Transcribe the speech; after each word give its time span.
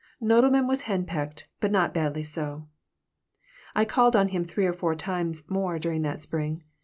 Nodelman 0.19 0.65
was 0.67 0.85
henpecked, 0.85 1.47
but 1.59 1.71
not 1.71 1.93
badly 1.93 2.23
so 2.23 2.67
I 3.75 3.85
called 3.85 4.15
on 4.15 4.29
them 4.29 4.43
three 4.43 4.65
or 4.65 4.73
four 4.73 4.95
times 4.95 5.47
more 5.47 5.77
during 5.77 6.01
that 6.01 6.23
spring. 6.23 6.63